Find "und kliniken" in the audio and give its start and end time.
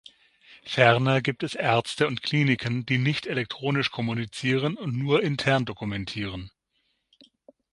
2.07-2.87